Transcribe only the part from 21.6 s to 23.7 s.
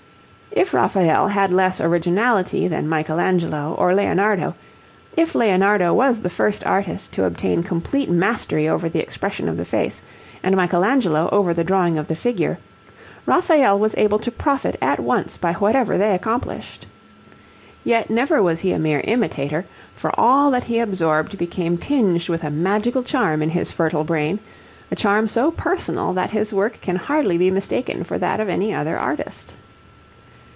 tinged with a magical charm in